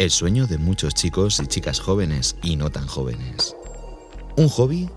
[0.00, 3.54] El sueño de muchos chicos y chicas jóvenes y no tan jóvenes.
[4.34, 4.88] ¿Un hobby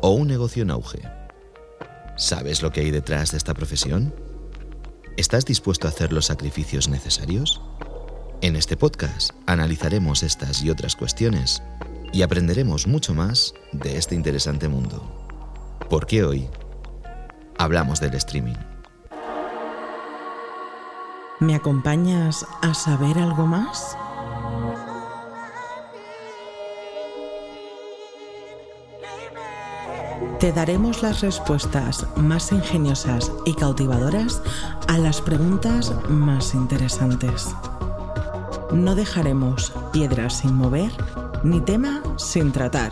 [0.00, 1.00] o un negocio en auge?
[2.16, 4.12] ¿Sabes lo que hay detrás de esta profesión?
[5.16, 7.60] ¿Estás dispuesto a hacer los sacrificios necesarios?
[8.40, 11.62] En este podcast analizaremos estas y otras cuestiones
[12.12, 15.24] y aprenderemos mucho más de este interesante mundo.
[15.88, 16.48] Porque hoy
[17.58, 18.56] hablamos del streaming.
[21.38, 23.96] ¿Me acompañas a saber algo más?
[30.42, 34.42] Te daremos las respuestas más ingeniosas y cautivadoras
[34.88, 37.54] a las preguntas más interesantes.
[38.72, 40.90] No dejaremos piedras sin mover
[41.44, 42.90] ni tema sin tratar.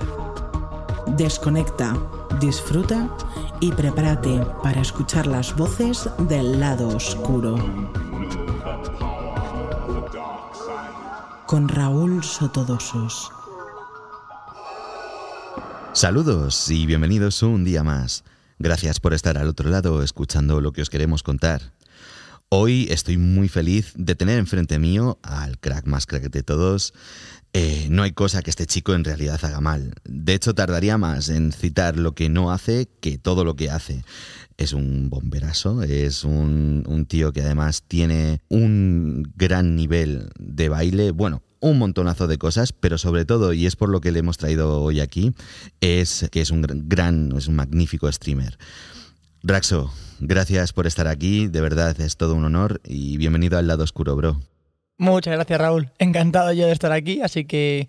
[1.16, 1.96] Desconecta,
[2.38, 3.08] disfruta
[3.58, 7.56] y prepárate para escuchar las voces del lado oscuro.
[11.46, 13.32] Con Raúl Sotodosos.
[16.01, 18.25] Saludos y bienvenidos un día más.
[18.59, 21.75] Gracias por estar al otro lado escuchando lo que os queremos contar.
[22.48, 26.95] Hoy estoy muy feliz de tener enfrente mío al crack más crack de todos.
[27.53, 29.93] Eh, no hay cosa que este chico en realidad haga mal.
[30.05, 34.03] De hecho, tardaría más en citar lo que no hace que todo lo que hace.
[34.56, 41.11] Es un bomberazo, es un, un tío que además tiene un gran nivel de baile.
[41.11, 44.39] Bueno, un montonazo de cosas, pero sobre todo, y es por lo que le hemos
[44.39, 45.33] traído hoy aquí,
[45.80, 48.58] es que es un gran, es un magnífico streamer.
[49.42, 53.84] Raxo, gracias por estar aquí, de verdad es todo un honor y bienvenido al lado
[53.84, 54.41] oscuro, bro.
[54.98, 55.91] Muchas gracias, Raúl.
[55.98, 57.88] Encantado yo de estar aquí, así que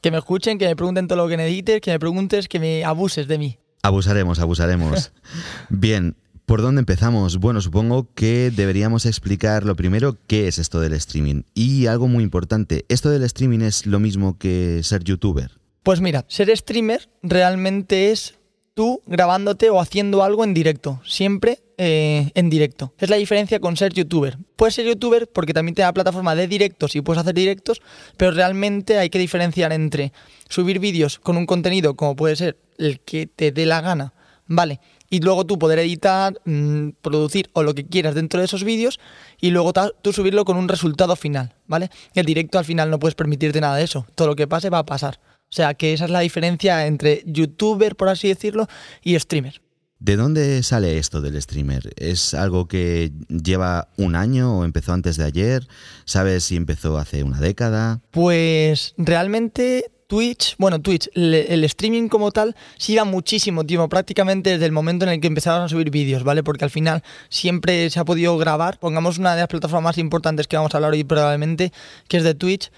[0.00, 2.84] que me escuchen, que me pregunten todo lo que necesites, que me preguntes, que me
[2.84, 3.58] abuses de mí.
[3.82, 5.12] Abusaremos, abusaremos.
[5.70, 7.38] Bien, ¿Por dónde empezamos?
[7.38, 11.42] Bueno, supongo que deberíamos explicar lo primero qué es esto del streaming.
[11.54, 15.52] Y algo muy importante, ¿esto del streaming es lo mismo que ser youtuber?
[15.82, 18.38] Pues mira, ser streamer realmente es
[18.74, 22.94] tú grabándote o haciendo algo en directo, siempre eh, en directo.
[22.98, 24.38] Es la diferencia con ser youtuber.
[24.56, 27.82] Puedes ser youtuber porque también te da plataforma de directos y puedes hacer directos,
[28.16, 30.12] pero realmente hay que diferenciar entre
[30.48, 34.12] subir vídeos con un contenido como puede ser el que te dé la gana,
[34.46, 34.80] ¿vale?
[35.12, 38.98] y luego tú poder editar, mmm, producir o lo que quieras dentro de esos vídeos
[39.38, 41.90] y luego tú subirlo con un resultado final, ¿vale?
[42.14, 44.78] El directo al final no puedes permitirte nada de eso, todo lo que pase va
[44.78, 45.20] a pasar.
[45.50, 48.68] O sea que esa es la diferencia entre youtuber, por así decirlo,
[49.02, 49.60] y streamer.
[49.98, 51.92] ¿De dónde sale esto del streamer?
[51.96, 55.68] ¿Es algo que lleva un año o empezó antes de ayer?
[56.06, 58.00] ¿Sabes si empezó hace una década?
[58.10, 64.66] Pues realmente Twitch, bueno, Twitch, el, streaming como tal, sí da muchísimo tiempo, prácticamente desde
[64.66, 66.42] el momento en el que empezaron a subir vídeos, ¿vale?
[66.42, 68.78] Porque al final siempre se ha podido grabar.
[68.78, 71.72] Pongamos una de las plataformas más importantes que vamos a hablar hoy probablemente,
[72.08, 72.70] que es de Twitch.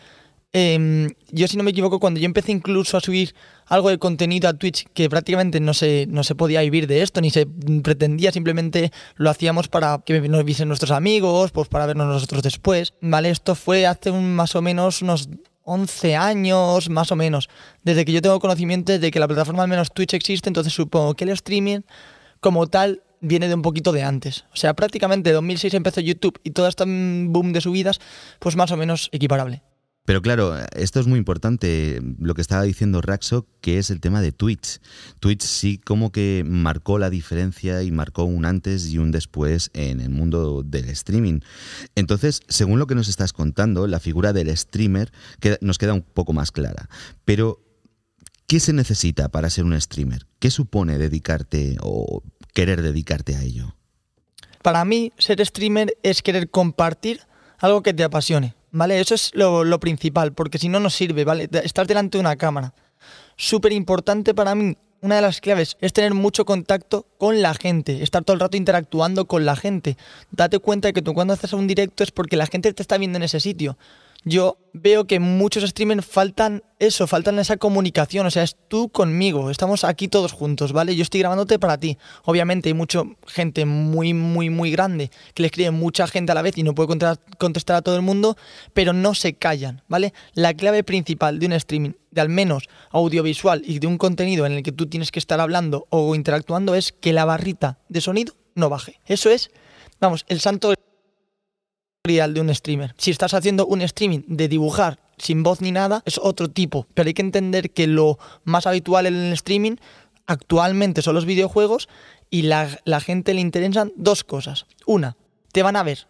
[0.53, 3.35] Em, yo, si no me equivoco, cuando yo empecé incluso a subir
[3.67, 7.21] algo de contenido a Twitch, que prácticamente no se, no se podía vivir de esto,
[7.21, 7.49] ni se
[7.83, 12.95] pretendía, simplemente lo hacíamos para que nos viesen nuestros amigos, pues para vernos nosotros después,
[13.01, 13.31] ¿vale?
[13.31, 15.29] Esto fue hace un, más o menos unos
[15.65, 17.49] 11 años, más o menos,
[17.83, 21.15] desde que yo tengo conocimiento de que la plataforma al menos Twitch existe, entonces supongo
[21.15, 21.81] que el streaming
[22.41, 24.45] como tal viene de un poquito de antes.
[24.53, 28.01] O sea, prácticamente 2006 empezó YouTube y todo este boom de subidas,
[28.39, 29.63] pues más o menos equiparable.
[30.07, 34.21] Pero claro, esto es muy importante, lo que estaba diciendo Raxo, que es el tema
[34.21, 34.81] de Twitch.
[35.19, 40.01] Twitch sí como que marcó la diferencia y marcó un antes y un después en
[40.01, 41.41] el mundo del streaming.
[41.95, 45.11] Entonces, según lo que nos estás contando, la figura del streamer
[45.63, 46.91] nos queda un poco más clara.
[47.25, 47.63] Pero,
[48.47, 50.27] ¿qué se necesita para ser un streamer?
[50.39, 52.23] ¿Qué supone dedicarte o
[52.53, 53.75] querer dedicarte a ello?
[54.61, 57.23] Para mí, ser streamer es querer compartir
[57.59, 59.01] algo que te apasione ¿vale?
[59.01, 61.49] Eso es lo, principal, porque si no, no sirve, ¿vale?
[61.63, 62.75] Estar delante de una cámara.
[63.37, 68.03] Súper importante para mí, una de las claves es tener mucho contacto con la gente,
[68.03, 69.97] estar todo el rato interactuando con la gente.
[70.31, 72.99] Date cuenta de que tú cuando haces un directo es porque la gente te está
[72.99, 73.79] viendo en ese sitio
[74.25, 79.51] yo veo que muchos streamers faltan eso, faltan esa comunicación, o sea, es tú conmigo,
[79.51, 80.97] estamos aquí todos juntos, ¿vale?
[80.97, 81.97] Yo estoy grabándote para ti.
[82.25, 86.43] Obviamente hay mucha gente muy, muy, muy grande que le escribe mucha gente a la
[86.43, 86.99] vez y no puede
[87.39, 88.37] contestar a todo el mundo,
[88.73, 90.13] pero no se callan, ¿vale?
[90.33, 94.53] La clave principal de un streaming, de al menos audiovisual y de un contenido en
[94.53, 98.35] el que tú tienes que estar hablando o interactuando es que la barrita de sonido
[98.55, 99.01] no baje.
[99.07, 99.51] Eso es,
[100.01, 100.74] vamos, el santo
[102.05, 102.95] de un streamer.
[102.99, 106.87] Si estás haciendo un streaming de dibujar sin voz ni nada, es otro tipo.
[106.93, 109.77] Pero hay que entender que lo más habitual en el streaming
[110.27, 111.89] actualmente son los videojuegos
[112.29, 114.67] y la, la gente le interesan dos cosas.
[114.85, 115.17] Una,
[115.53, 116.07] te van a ver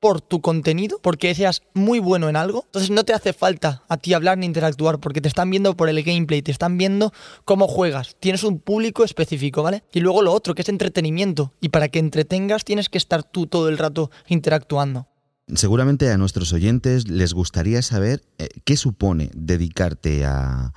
[0.00, 2.64] por tu contenido, porque seas muy bueno en algo.
[2.66, 5.88] Entonces no te hace falta a ti hablar ni interactuar, porque te están viendo por
[5.88, 7.10] el gameplay, te están viendo
[7.46, 8.16] cómo juegas.
[8.20, 9.82] Tienes un público específico, ¿vale?
[9.94, 11.54] Y luego lo otro, que es entretenimiento.
[11.62, 15.08] Y para que entretengas tienes que estar tú todo el rato interactuando.
[15.54, 20.72] Seguramente a nuestros oyentes les gustaría saber eh, qué supone dedicarte a,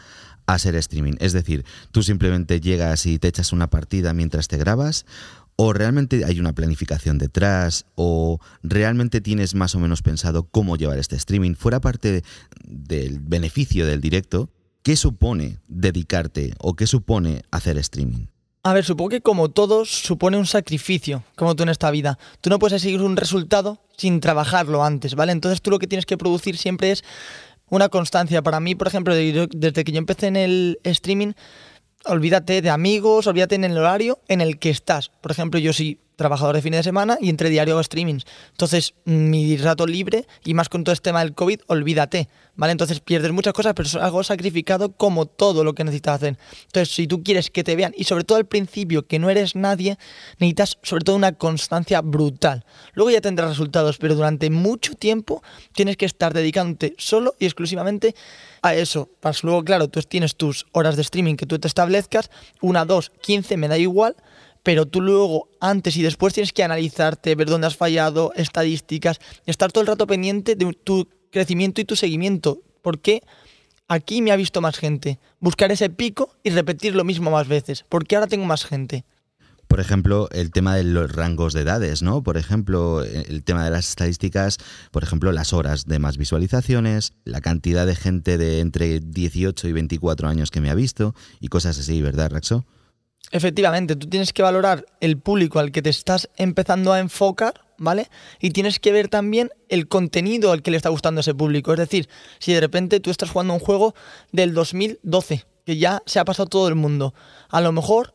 [0.45, 1.13] a hacer streaming.
[1.19, 5.05] Es decir, tú simplemente llegas y te echas una partida mientras te grabas
[5.63, 10.97] o realmente hay una planificación detrás, o realmente tienes más o menos pensado cómo llevar
[10.97, 12.23] este streaming, fuera parte
[12.63, 14.49] del beneficio del directo,
[14.81, 18.25] ¿qué supone dedicarte o qué supone hacer streaming?
[18.63, 22.19] A ver, supongo que como todos supone un sacrificio, como tú en esta vida.
[22.41, 25.31] Tú no puedes seguir un resultado sin trabajarlo antes, ¿vale?
[25.31, 27.03] Entonces tú lo que tienes que producir siempre es
[27.69, 28.43] una constancia.
[28.43, 31.33] Para mí, por ejemplo, desde que yo empecé en el streaming,
[32.05, 35.09] olvídate de amigos, olvídate en el horario en el que estás.
[35.09, 38.25] Por ejemplo, yo soy trabajador de fin de semana y entre diario hago streamings.
[38.51, 42.73] Entonces, mi rato libre y más con todo este tema del COVID, olvídate, ¿vale?
[42.73, 46.37] Entonces pierdes muchas cosas, pero es algo sacrificado como todo lo que necesitas hacer.
[46.67, 49.55] Entonces, si tú quieres que te vean y sobre todo al principio que no eres
[49.55, 49.97] nadie,
[50.37, 52.65] necesitas sobre todo una constancia brutal.
[52.93, 55.41] Luego ya tendrás resultados, pero durante mucho tiempo
[55.73, 58.13] tienes que estar dedicándote solo y exclusivamente
[58.61, 59.09] a eso.
[59.41, 62.29] Luego, claro, tú tienes tus horas de streaming que tú te establezcas,
[62.61, 64.15] una, dos, quince, me da igual,
[64.63, 69.71] pero tú luego, antes y después, tienes que analizarte, ver dónde has fallado, estadísticas, estar
[69.71, 72.61] todo el rato pendiente de tu crecimiento y tu seguimiento.
[72.81, 73.21] Porque
[73.87, 75.19] aquí me ha visto más gente.
[75.39, 77.85] Buscar ese pico y repetir lo mismo más veces.
[77.89, 79.03] Porque ahora tengo más gente.
[79.67, 82.23] Por ejemplo, el tema de los rangos de edades, ¿no?
[82.23, 84.57] Por ejemplo, el tema de las estadísticas,
[84.91, 89.71] por ejemplo, las horas de más visualizaciones, la cantidad de gente de entre 18 y
[89.71, 92.65] 24 años que me ha visto y cosas así, ¿verdad, Raxo?
[93.31, 98.09] Efectivamente, tú tienes que valorar el público al que te estás empezando a enfocar, ¿vale?
[98.39, 101.71] Y tienes que ver también el contenido al que le está gustando ese público.
[101.71, 103.95] Es decir, si de repente tú estás jugando un juego
[104.33, 107.13] del 2012, que ya se ha pasado todo el mundo,
[107.49, 108.13] a lo mejor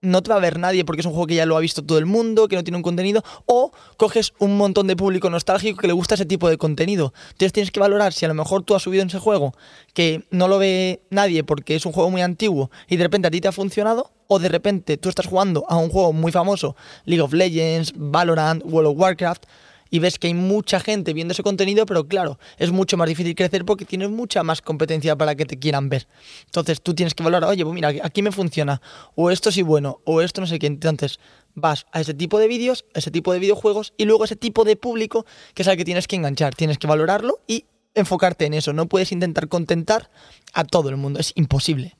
[0.00, 1.84] no te va a ver nadie porque es un juego que ya lo ha visto
[1.84, 5.80] todo el mundo, que no tiene un contenido, o coges un montón de público nostálgico
[5.80, 7.12] que le gusta ese tipo de contenido.
[7.30, 9.54] Entonces tienes que valorar si a lo mejor tú has subido en ese juego
[9.94, 13.30] que no lo ve nadie porque es un juego muy antiguo y de repente a
[13.30, 16.76] ti te ha funcionado, o de repente tú estás jugando a un juego muy famoso,
[17.04, 19.44] League of Legends, Valorant, World of Warcraft,
[19.90, 23.34] y ves que hay mucha gente viendo ese contenido, pero claro, es mucho más difícil
[23.34, 26.06] crecer porque tienes mucha más competencia para que te quieran ver.
[26.44, 28.80] Entonces tú tienes que valorar, oye, pues mira, aquí me funciona,
[29.14, 30.66] o esto sí bueno, o esto no sé qué.
[30.66, 31.18] Entonces
[31.54, 34.64] vas a ese tipo de vídeos, a ese tipo de videojuegos y luego ese tipo
[34.64, 36.54] de público que es al que tienes que enganchar.
[36.54, 37.64] Tienes que valorarlo y
[37.94, 38.72] enfocarte en eso.
[38.72, 40.10] No puedes intentar contentar
[40.52, 41.97] a todo el mundo, es imposible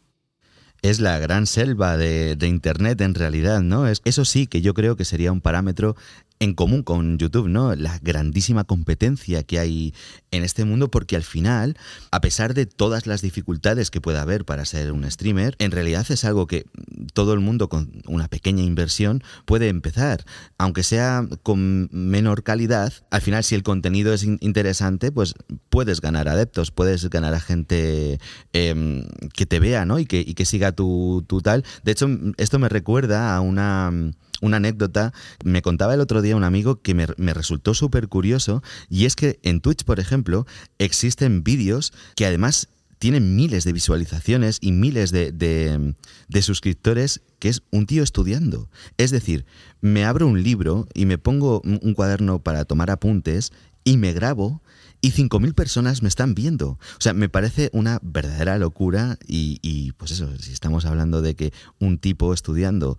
[0.83, 3.87] es la gran selva de, Internet en realidad, ¿no?
[3.89, 5.97] Es, eso sí que yo creo que sería un parámetro
[6.41, 7.75] en común con YouTube, ¿no?
[7.75, 9.95] La grandísima competencia que hay
[10.31, 11.77] en este mundo, porque al final,
[12.11, 16.07] a pesar de todas las dificultades que pueda haber para ser un streamer, en realidad
[16.09, 16.67] es algo que
[17.13, 20.25] todo el mundo con una pequeña inversión puede empezar.
[20.59, 25.35] Aunque sea con menor calidad, al final, si el contenido es interesante, pues
[25.71, 28.21] puedes ganar adeptos, puedes ganar a gente
[28.53, 29.05] em,
[29.35, 29.99] que te vea, ¿no?
[29.99, 31.65] Y que, y que siga tu, tu tal.
[31.83, 35.13] De hecho, esto me recuerda a una una anécdota.
[35.45, 39.39] Me contaba el otro día un amigo que me, resultó súper curioso y es que
[39.43, 40.47] en Twitch, por ejemplo,
[40.79, 42.69] existen vídeos que además
[42.99, 48.69] tienen miles de visualizaciones y miles de, de, suscriptores que es un tío estudiando.
[48.97, 49.47] Es decir,
[49.81, 53.53] me abro un libro y me pongo un cuaderno para tomar apuntes
[53.85, 54.63] y me grabo
[55.01, 56.71] y 5.000 personas me están viendo.
[56.71, 61.37] O sea, me parece una verdadera locura y, y, pues eso, si estamos hablando de
[61.37, 62.99] que un tipo estudiando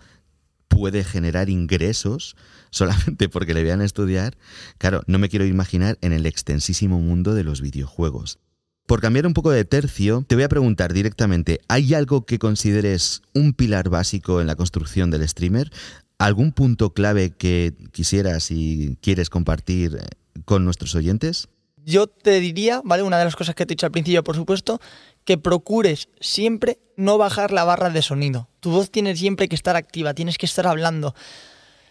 [0.70, 2.38] puede generar ingresos
[2.70, 4.38] solamente porque le vean estudiar,
[4.78, 8.40] claro, no me quiero imaginar en el extensísimo mundo de los videojuegos.
[8.88, 13.22] Por cambiar un poco de tercio, te voy a preguntar directamente, ¿hay algo que consideres
[13.34, 15.72] un pilar básico en la construcción del streamer?
[16.18, 21.50] ¿Algún punto clave que quisieras y quieres compartir eh, con nuestros oyentes?
[21.86, 23.04] Yo te diría, ¿vale?
[23.04, 24.80] Una de las cosas que te he dicho al principio, por supuesto,
[25.26, 28.48] que procures siempre no bajar la barra de sonido.
[28.60, 31.16] Tu voz tiene siempre que estar activa, tienes que estar hablando.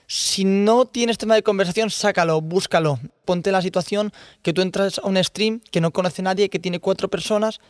[0.07, 2.99] Si no tienes tema de conversación, sácalo, búscalo.
[3.25, 6.81] Ponte la situación que tú entras a un stream que no conoce nadie, que tiene
[6.81, 7.61] cuatro personas,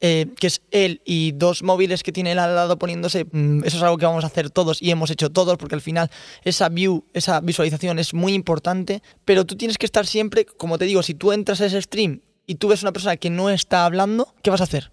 [0.00, 3.24] eh, que es él y dos móviles que tiene él al lado poniéndose.
[3.24, 5.80] Mm, eso es algo que vamos a hacer todos y hemos hecho todos, porque al
[5.80, 6.10] final
[6.44, 9.02] esa view, esa visualización es muy importante.
[9.24, 12.20] Pero tú tienes que estar siempre, como te digo, si tú entras a ese stream
[12.46, 14.92] y tú ves una persona que no está hablando, ¿qué vas a hacer?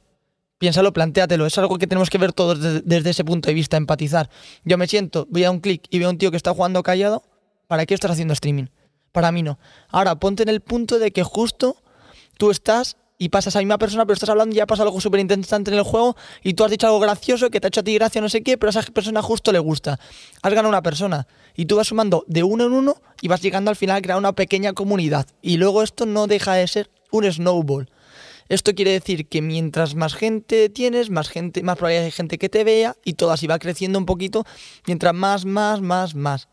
[0.58, 1.46] Piénsalo, plantéatelo.
[1.46, 4.30] Es algo que tenemos que ver todos desde, ese punto de vista, empatizar.
[4.64, 6.82] Yo me siento, voy a un clic y veo a un tío que está jugando
[6.82, 7.24] callado.
[7.68, 8.68] ¿Para qué estás haciendo streaming?
[9.12, 9.60] Para mí no.
[9.90, 11.76] Ahora, ponte en el punto de que justo
[12.38, 15.00] tú estás y pasas a la misma persona, pero estás hablando y ya pasa algo
[15.00, 17.82] súper interesante en el juego y tú has dicho algo gracioso que te ha hecho
[17.82, 20.00] a ti gracia, no sé qué, pero a esa persona justo le gusta.
[20.42, 23.70] Has ganado una persona y tú vas sumando de uno en uno y vas llegando
[23.70, 25.28] al final a crear una pequeña comunidad.
[25.42, 27.90] Y luego esto no deja de ser un snowball.
[28.50, 32.50] Esto quiere decir que mientras más gente tienes, más gente, más probabilidad de gente que
[32.50, 34.46] te vea y todo así va creciendo un poquito,
[34.86, 36.50] mientras más, más, más, más.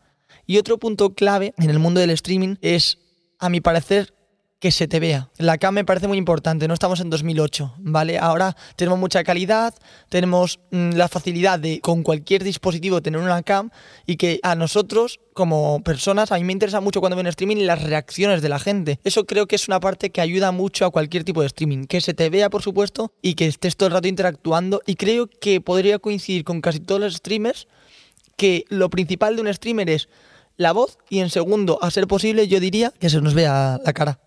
[0.47, 2.99] Y otro punto clave en el mundo del streaming es,
[3.39, 4.13] a mi parecer,
[4.61, 5.27] que se te vea.
[5.39, 8.19] La cam me parece muy importante, no estamos en 2008, ¿vale?
[8.19, 9.73] Ahora tenemos mucha calidad,
[10.07, 13.71] tenemos mm, la facilidad de con cualquier dispositivo tener una cam
[14.05, 17.65] y que a nosotros como personas, a mí me interesa mucho cuando veo en streaming
[17.65, 18.99] las reacciones de la gente.
[19.03, 21.99] Eso creo que es una parte que ayuda mucho a cualquier tipo de streaming, que
[21.99, 25.59] se te vea por supuesto y que estés todo el rato interactuando y creo que
[25.59, 27.67] podría coincidir con casi todos los streamers
[28.37, 30.07] que lo principal de un streamer es
[30.57, 33.93] la voz y en segundo, a ser posible, yo diría que se nos vea la
[33.93, 34.19] cara.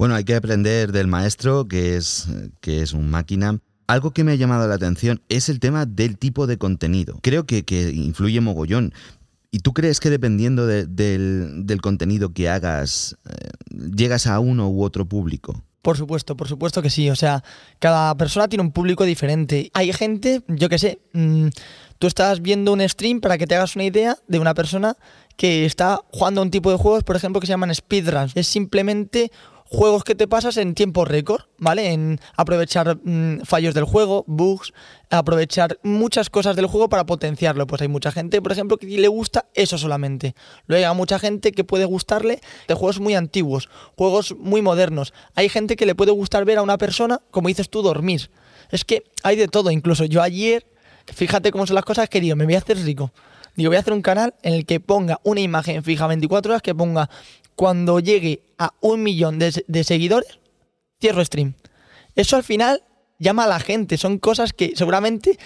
[0.00, 2.26] Bueno, hay que aprender del maestro, que es,
[2.62, 3.58] que es un máquina.
[3.86, 7.18] Algo que me ha llamado la atención es el tema del tipo de contenido.
[7.20, 8.94] Creo que, que influye mogollón.
[9.50, 13.50] ¿Y tú crees que dependiendo del, del, contenido que hagas, eh,
[13.94, 15.62] llegas a uno u otro público?
[15.82, 17.10] Por supuesto, por supuesto que sí.
[17.10, 17.44] O sea,
[17.78, 19.70] cada persona tiene un público diferente.
[19.74, 21.48] Hay gente, yo qué sé, mmm,
[21.98, 24.96] tú estás viendo un stream para que te hagas una idea de una persona
[25.36, 28.32] que está jugando a un tipo de juegos, por ejemplo, que se llaman speedruns.
[28.34, 29.30] Es simplemente
[29.70, 31.92] juegos que te pasas en tiempo récord, ¿vale?
[31.92, 34.72] En aprovechar mmm, fallos del juego, bugs,
[35.10, 37.66] aprovechar muchas cosas del juego para potenciarlo.
[37.68, 40.34] Pues hay mucha gente, por ejemplo, que le gusta eso solamente.
[40.66, 45.12] Luego hay mucha gente que puede gustarle de juegos muy antiguos, juegos muy modernos.
[45.34, 48.30] Hay gente que le puede gustar ver a una persona, como dices tú, dormir.
[48.72, 50.66] Es que hay de todo, incluso yo ayer,
[51.06, 53.12] fíjate cómo son las cosas, que digo, me voy a hacer rico.
[53.56, 56.62] Digo, voy a hacer un canal en el que ponga una imagen fija 24 horas,
[56.62, 57.10] que ponga
[57.60, 60.38] cuando llegue a un millón de, seguidores,
[60.98, 61.52] cierro stream.
[62.16, 62.82] Eso al final
[63.18, 63.98] llama a la gente.
[63.98, 65.38] Son cosas que seguramente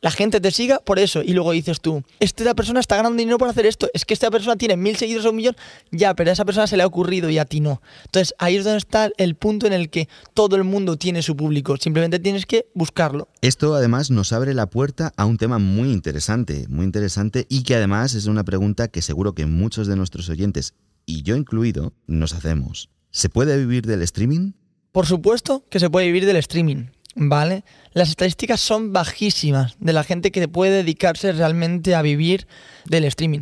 [0.00, 1.20] la gente te siga por eso.
[1.22, 3.86] Y luego dices tú, esta persona está ganando dinero por hacer esto.
[3.92, 5.56] Es que esta persona tiene mil seguidores o un millón.
[5.90, 7.82] Ya, pero a esa persona se le ha ocurrido y a ti no.
[8.06, 11.36] Entonces ahí es donde está el punto en el que todo el mundo tiene su
[11.36, 11.76] público.
[11.76, 13.28] Simplemente tienes que buscarlo.
[13.42, 17.74] Esto además nos abre la puerta a un tema muy interesante, muy interesante y que
[17.74, 20.72] además es una pregunta que seguro que muchos de nuestros oyentes
[21.08, 22.90] y yo incluido, nos hacemos.
[23.10, 24.52] ¿Se puede vivir del streaming?
[24.92, 27.64] Por supuesto que se puede vivir del streaming, ¿vale?
[27.94, 32.46] Las estadísticas son bajísimas de la gente que puede dedicarse realmente a vivir
[32.84, 33.40] del streaming.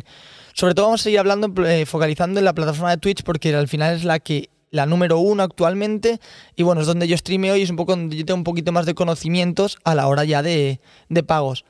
[0.53, 3.67] Sobre todo vamos a seguir hablando, eh, focalizando en la plataforma de Twitch porque al
[3.67, 6.21] final es la que la número uno actualmente
[6.55, 8.71] y bueno, es donde yo streameo y es un poco donde yo tengo un poquito
[8.71, 11.65] más de conocimientos a la hora ya de, de pagos.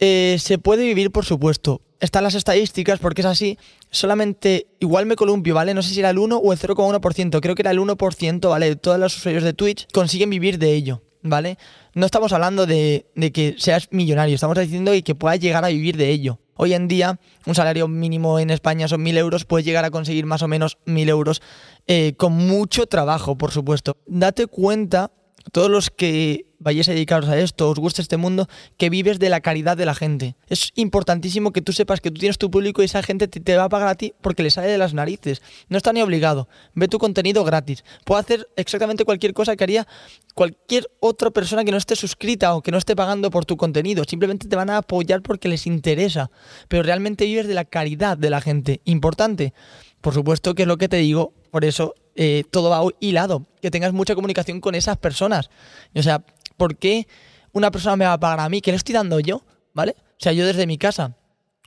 [0.00, 1.82] Eh, se puede vivir, por supuesto.
[2.00, 3.58] Están las estadísticas porque es así.
[3.90, 5.74] Solamente, igual me columpio, ¿vale?
[5.74, 7.40] No sé si era el 1 o el 0,1%.
[7.40, 8.76] Creo que era el 1%, ¿vale?
[8.76, 11.58] Todos los usuarios de Twitch consiguen vivir de ello, ¿vale?
[11.92, 15.98] No estamos hablando de, de que seas millonario, estamos diciendo que puedas llegar a vivir
[15.98, 16.38] de ello.
[16.54, 20.26] Hoy en día, un salario mínimo en España son 1.000 euros, puedes llegar a conseguir
[20.26, 21.42] más o menos 1.000 euros
[21.86, 23.96] eh, con mucho trabajo, por supuesto.
[24.06, 25.10] Date cuenta
[25.52, 29.28] todos los que vayáis a dedicaros a esto, os guste este mundo, que vives de
[29.28, 30.36] la caridad de la gente.
[30.48, 33.56] Es importantísimo que tú sepas que tú tienes tu público y esa gente te, te,
[33.56, 35.42] va a pagar a ti porque le sale de las narices.
[35.68, 36.48] No está ni obligado.
[36.74, 37.82] Ve tu contenido gratis.
[38.04, 39.88] Puedo hacer exactamente cualquier cosa que haría
[40.34, 44.04] cualquier otra persona que no esté suscrita o que no esté pagando por tu contenido.
[44.04, 46.30] Simplemente te van a apoyar porque les interesa.
[46.68, 48.80] Pero realmente vives de la caridad de la gente.
[48.84, 49.54] Importante.
[50.00, 53.70] Por supuesto que es lo que te digo, por eso eh, todo va hilado, que
[53.70, 55.50] tengas mucha comunicación con esas personas.
[55.94, 56.24] O sea,
[56.60, 57.08] ¿por qué
[57.52, 58.60] una persona me va a pagar a mí?
[58.60, 59.46] ¿Qué le estoy dando yo?
[59.72, 59.96] ¿Vale?
[59.98, 61.16] O sea, yo desde mi casa,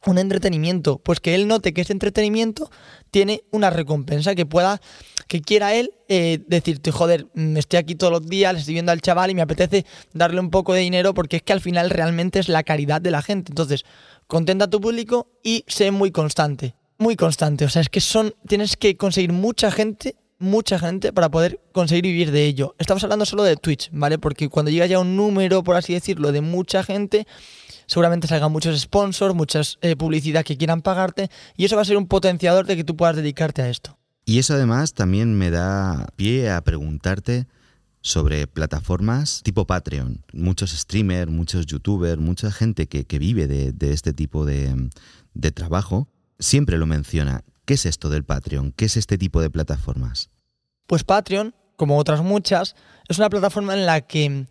[0.06, 2.70] un entretenimiento, pues que él note que ese entretenimiento
[3.10, 4.80] tiene una recompensa, que pueda,
[5.28, 8.92] que quiera él eh, decirte, joder, mm, estoy aquí todos los días, le estoy viendo
[8.92, 9.84] al chaval y me apetece
[10.14, 13.10] darle un poco de dinero porque es que al final realmente es la caridad de
[13.10, 13.52] la gente.
[13.52, 13.86] Entonces,
[14.28, 17.66] contenta a tu público y sé muy constante muy constante.
[17.66, 18.34] O sea, es que son.
[18.48, 22.76] Tienes que conseguir mucha gente, mucha gente para poder conseguir vivir de ello.
[22.80, 24.18] Estamos hablando solo de Twitch, ¿vale?
[24.18, 27.28] Porque cuando llega ya un número, por así decirlo, de mucha gente,
[27.86, 31.98] seguramente salgan muchos sponsors, muchas eh, publicidad que quieran pagarte, y eso va a ser
[31.98, 33.98] un potenciador de que tú puedas dedicarte a esto.
[34.26, 37.48] Y eso además también me da pie a preguntarte
[38.04, 40.24] sobre plataformas tipo Patreon.
[40.34, 44.90] Muchos streamers, muchos youtubers, mucha gente que, que vive de, de, este tipo de,
[45.34, 46.08] de trabajo
[46.40, 47.44] siempre lo menciona.
[47.66, 48.74] ¿Qué es esto del Patreon?
[48.74, 50.30] ¿Qué es este tipo de plataformas?
[50.88, 52.76] Pues Patreon, como otras muchas,
[53.08, 54.48] es una plataforma en la que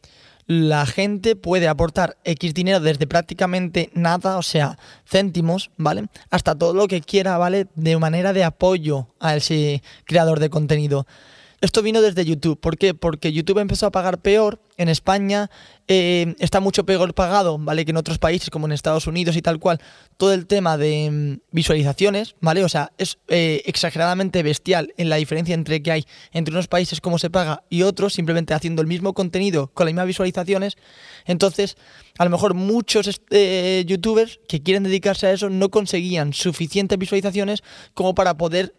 [0.46, 6.06] la gente puede aportar X dinero desde prácticamente nada, o sea, céntimos, ¿vale?
[6.30, 7.68] Hasta todo lo que quiera, ¿vale?
[7.74, 11.06] De manera de apoyo a ese creador de contenido.
[11.62, 12.58] Esto vino desde YouTube.
[12.58, 12.92] ¿Por qué?
[12.92, 14.60] Porque YouTube empezó a pagar peor.
[14.78, 15.48] En España
[15.86, 17.84] eh, está mucho peor pagado, ¿vale?
[17.84, 19.80] Que en otros países como en Estados Unidos y tal cual.
[20.16, 22.64] Todo el tema de mm, visualizaciones, ¿vale?
[22.64, 27.00] O sea, es eh, exageradamente bestial en la diferencia entre que hay entre unos países
[27.00, 30.76] cómo se paga y otros, simplemente haciendo el mismo contenido con las mismas visualizaciones.
[31.26, 31.76] Entonces,
[32.18, 37.62] a lo mejor muchos eh, youtubers que quieren dedicarse a eso no conseguían suficientes visualizaciones
[37.94, 38.74] como para poder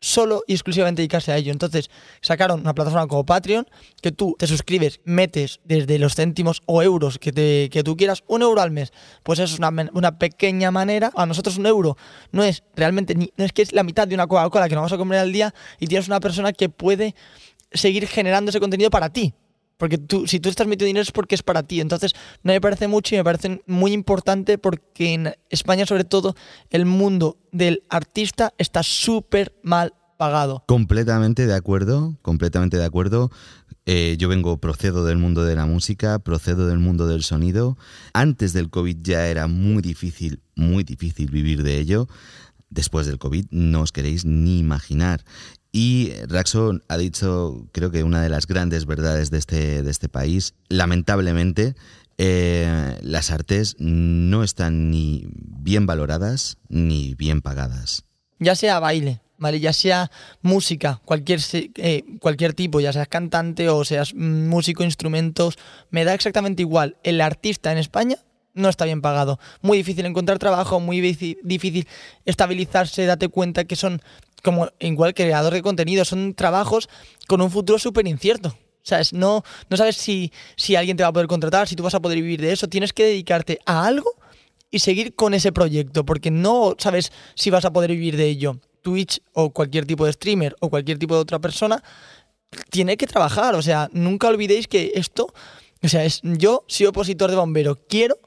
[0.00, 1.52] solo y exclusivamente dedicarse a ello.
[1.52, 3.66] Entonces sacaron una plataforma como Patreon
[4.02, 8.24] que tú te suscribes, metes desde los céntimos o euros que, te, que tú quieras,
[8.26, 8.92] un euro al mes.
[9.22, 11.12] Pues eso es una, una, pequeña manera.
[11.16, 11.96] A nosotros un euro
[12.32, 14.82] no es realmente, ni, no es que es la mitad de una Coca-Cola que nos
[14.82, 17.14] vamos a comer al día y tienes una persona que puede
[17.72, 19.34] seguir generando ese contenido para ti.
[19.76, 21.80] Porque tú, si tú estás metiendo dinero es porque es para ti.
[21.80, 26.34] Entonces, no me parece mucho y me parece muy importante porque en España, sobre todo,
[26.70, 30.64] el mundo del artista está súper mal pagado.
[30.66, 33.30] Completamente de acuerdo, completamente de acuerdo.
[33.84, 37.76] Eh, yo vengo, procedo del mundo de la música, procedo del mundo del sonido.
[38.12, 42.08] Antes del COVID ya era muy difícil, muy difícil vivir de ello.
[42.68, 45.24] Después del COVID no os queréis ni imaginar.
[45.78, 50.08] Y Raxo ha dicho, creo que una de las grandes verdades de este, de este
[50.08, 51.74] país, lamentablemente,
[52.16, 58.04] eh, las artes no están ni bien valoradas ni bien pagadas.
[58.38, 59.60] Ya sea baile, ¿vale?
[59.60, 65.58] Ya sea música, cualquier, eh, cualquier tipo, ya seas cantante o seas músico, instrumentos,
[65.90, 66.96] me da exactamente igual.
[67.02, 68.16] El artista en España
[68.54, 69.38] no está bien pagado.
[69.60, 71.86] Muy difícil encontrar trabajo, muy difícil
[72.24, 74.00] estabilizarse, date cuenta que son
[74.46, 76.88] como igual creador de contenido, son trabajos
[77.26, 78.50] con un futuro súper incierto.
[78.50, 81.82] O sea, no, no sabes si, si alguien te va a poder contratar, si tú
[81.82, 82.68] vas a poder vivir de eso.
[82.68, 84.12] Tienes que dedicarte a algo
[84.70, 88.60] y seguir con ese proyecto, porque no sabes si vas a poder vivir de ello.
[88.82, 91.82] Twitch o cualquier tipo de streamer o cualquier tipo de otra persona
[92.70, 93.56] tiene que trabajar.
[93.56, 95.34] O sea, nunca olvidéis que esto,
[95.82, 98.20] o sea, es yo soy opositor de bombero, quiero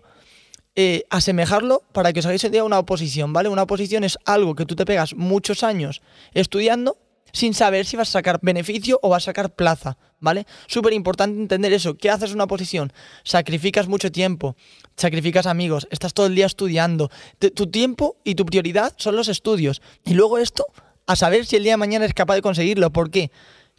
[0.82, 3.50] eh, asemejarlo para que os hagáis idea una oposición, ¿vale?
[3.50, 6.02] Una oposición es algo que tú te pegas muchos años
[6.34, 6.98] estudiando
[7.34, 10.46] sin saber si vas a sacar beneficio o vas a sacar plaza, ¿vale?
[10.68, 11.98] Súper importante entender eso.
[11.98, 12.94] ¿Qué haces una oposición?
[13.26, 14.56] Sacrificas mucho tiempo,
[14.96, 17.12] sacrificas amigos, estás todo el día estudiando.
[17.54, 19.82] tu tiempo y tu prioridad son los estudios.
[20.06, 20.66] Y luego esto,
[21.08, 22.90] a saber si el día de mañana eres capaz de conseguirlo.
[22.94, 23.32] ¿Por qué?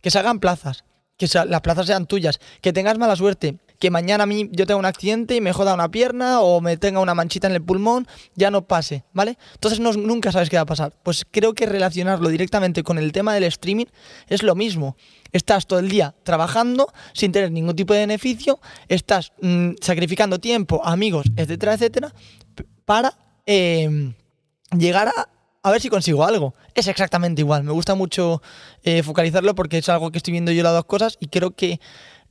[0.02, 0.84] Que se hagan plazas,
[1.16, 4.78] que las plazas sean tuyas, que tengas mala suerte, que mañana a mí yo tenga
[4.78, 8.06] un accidente y me joda una pierna o me tenga una manchita en el pulmón,
[8.36, 9.38] ya no pase, ¿vale?
[9.54, 10.92] Entonces no, nunca sabes qué va a pasar.
[11.02, 13.86] Pues creo que relacionarlo directamente con el tema del streaming
[14.28, 14.96] es lo mismo.
[15.32, 20.82] Estás todo el día trabajando sin tener ningún tipo de beneficio, estás mm, sacrificando tiempo,
[20.84, 22.14] amigos, etcétera, etcétera,
[22.84, 23.16] para
[23.46, 24.12] em,
[24.76, 25.28] llegar a,
[25.62, 26.54] a ver si consigo algo.
[26.74, 27.64] Es exactamente igual.
[27.64, 28.42] Me gusta mucho
[28.82, 31.80] eh, focalizarlo porque es algo que estoy viendo yo las dos cosas y creo que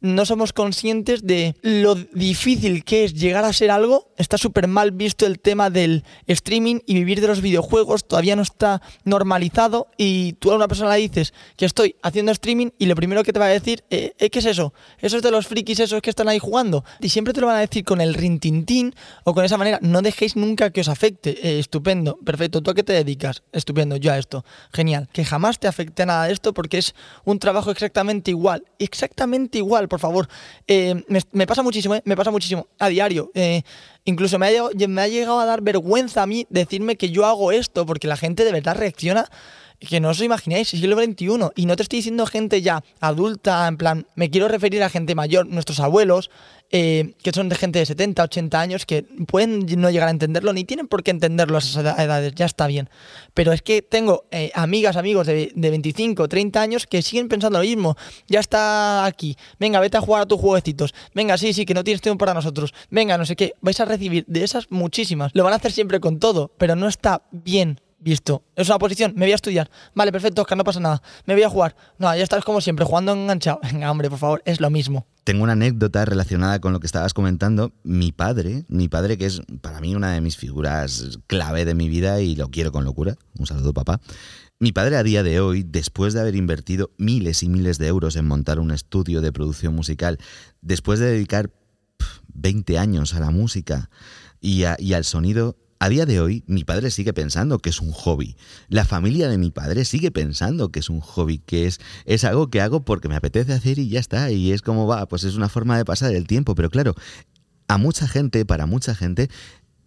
[0.02, 4.12] no somos conscientes de lo difícil que es llegar a ser algo.
[4.18, 8.08] Está súper mal visto el tema del streaming y vivir de los videojuegos.
[8.08, 9.88] Todavía no está normalizado.
[9.98, 13.34] Y tú a una persona le dices que estoy haciendo streaming y lo primero que
[13.34, 14.74] te va a decir, eh, eh ¿qué es eso?
[15.00, 16.86] Eso es de los frikis esos que están ahí jugando.
[17.00, 19.80] Y siempre te lo van a decir con el rintintín o con esa manera.
[19.82, 21.32] No dejéis nunca que os afecte.
[21.48, 22.62] Eh, estupendo, perfecto.
[22.62, 23.44] ¿Tú a qué te dedicas?
[23.52, 24.46] Estupendo, yo a esto.
[24.72, 25.10] Genial.
[25.12, 28.64] Que jamás te afecte nada de esto porque es un trabajo exactamente igual.
[28.80, 30.28] Exactamente igual por favor.
[30.68, 33.32] Eh, me, pasa muchísimo, eh, me pasa muchísimo, a diario.
[33.34, 33.64] Eh,
[34.06, 37.26] incluso me ha, llegado, me ha llegado a dar vergüenza a mí decirme que yo
[37.26, 39.30] hago esto, porque la gente de verdad reacciona
[39.80, 41.52] que no os imagináis, siglo XXI.
[41.56, 45.16] Y no te estoy diciendo gente ya adulta, en plan, me quiero referir a gente
[45.16, 46.30] mayor, nuestros abuelos,
[46.72, 50.54] eh, que son de gente de 70, 80 años, que pueden no llegar a entenderlo,
[50.54, 52.90] ni tienen por qué entenderlo a esas edades, ya está bien.
[53.34, 57.60] Pero es que tengo eh, amigas, amigos de, de 25, 30 años que siguen pensando
[57.60, 57.96] lo mismo.
[58.28, 60.94] Ya está aquí, venga, vete a jugar a tus jueguecitos.
[61.14, 62.74] Venga, sí, sí, que no tienes tiempo para nosotros.
[62.90, 63.54] Venga, no sé qué.
[63.62, 65.32] Vais a recibir de esas muchísimas.
[65.34, 68.44] Lo van a hacer siempre con todo, pero no está bien visto.
[68.56, 69.70] Es una posición, me voy a estudiar.
[69.94, 71.02] Vale, perfecto, Oscar, no pasa nada.
[71.26, 71.76] Me voy a jugar.
[71.98, 73.60] No, ya estás como siempre, jugando enganchado.
[73.72, 75.08] Venga, hombre, por favor, es lo mismo.
[75.24, 77.72] Tengo una anécdota relacionada con lo que estabas comentando.
[77.84, 81.90] Mi padre, mi padre que es para mí una de mis figuras clave de mi
[81.90, 83.16] vida y lo quiero con locura.
[83.38, 84.00] Un saludo, papá.
[84.60, 88.16] Mi padre a día de hoy, después de haber invertido miles y miles de euros
[88.18, 90.18] en montar un estudio de producción musical,
[90.62, 91.50] después de dedicar
[92.34, 93.90] 20 años a la música
[94.42, 97.94] y, y al sonido, A día de hoy, mi padre sigue pensando que es un
[97.94, 98.36] hobby.
[98.68, 102.50] La familia de mi padre sigue pensando que es un hobby, que es, es algo
[102.50, 104.30] que hago porque me apetece hacer y ya está.
[104.30, 106.54] Y es como va, pues es una forma de pasar el tiempo.
[106.54, 106.96] Pero claro,
[107.70, 109.30] a mucha gente, para mucha gente,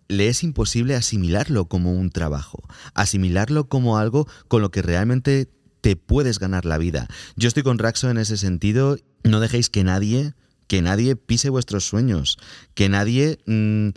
[0.09, 5.51] le es imposible asimilarlo como un trabajo, asimilarlo como algo con lo que realmente
[5.83, 7.07] te puedes ganar la vida.
[7.37, 8.97] Yo estoy con Raxo en ese sentido.
[9.25, 10.33] No dejéis que nadie,
[10.69, 12.39] que nadie pise vuestros sueños,
[12.73, 13.91] que nadie mm,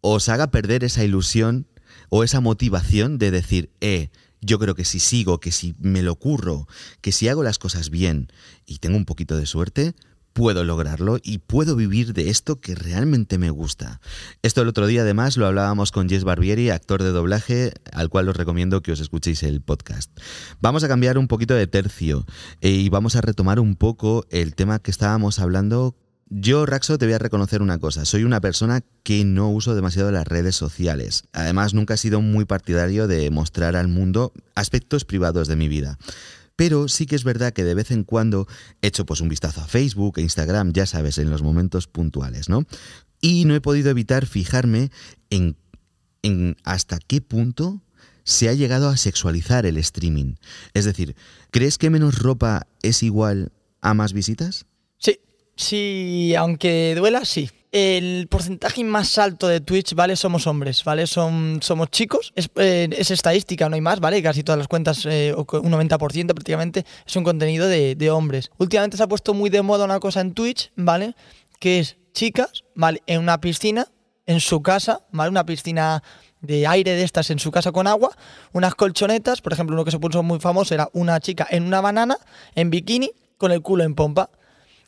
[0.00, 1.66] os haga perder esa ilusión
[2.08, 4.10] o esa motivación de decir, eh,
[4.40, 6.66] yo creo que si sigo, que si me lo curro,
[7.00, 8.28] que si hago las cosas bien
[8.66, 9.94] y tengo un poquito de suerte,
[10.32, 14.00] puedo lograrlo y puedo vivir de esto que realmente me gusta.
[14.42, 18.28] Esto el otro día además lo hablábamos con Jess Barbieri, actor de doblaje, al cual
[18.28, 20.10] os recomiendo que os escuchéis el podcast.
[20.60, 22.24] Vamos a cambiar un poquito de tercio
[22.60, 25.96] eh, y vamos a retomar un poco el tema que estábamos hablando
[26.32, 28.04] yo, Raxo, te voy a reconocer una cosa.
[28.04, 31.24] Soy una persona que no uso demasiado las redes sociales.
[31.32, 35.98] Además, nunca he sido muy partidario de mostrar al mundo aspectos privados de mi vida.
[36.54, 38.46] Pero sí que es verdad que de vez en cuando
[38.80, 42.64] echo pues un vistazo a Facebook e Instagram, ya sabes, en los momentos puntuales, ¿no?
[43.20, 44.92] Y no he podido evitar fijarme
[45.30, 45.56] en,
[46.22, 47.82] en hasta qué punto
[48.22, 50.34] se ha llegado a sexualizar el streaming.
[50.74, 51.16] Es decir,
[51.50, 54.66] ¿crees que menos ropa es igual a más visitas?
[55.60, 60.16] Sí, aunque duela, sí el porcentaje más alto de Twitch, ¿vale?
[60.16, 61.06] Somos hombres, ¿vale?
[61.06, 62.32] Son, somos chicos.
[62.34, 64.22] Es, eh, estadística, no hay más, ¿vale?
[64.22, 68.50] Casi todas las cuentas, eh, un 90% prácticamente, es un contenido de, de, hombres.
[68.58, 71.14] Últimamente se ha puesto muy de moda una cosa en Twitch, ¿vale?
[71.60, 73.02] Que es chicas, ¿vale?
[73.06, 73.86] En una piscina,
[74.26, 75.30] en su casa, ¿vale?
[75.30, 76.02] Una piscina
[76.40, 78.16] de aire de estas en su casa con agua,
[78.52, 81.80] unas colchonetas, por ejemplo, uno que se puso muy famoso era una chica en una
[81.80, 82.16] banana,
[82.54, 84.30] en bikini, con el culo en pompa.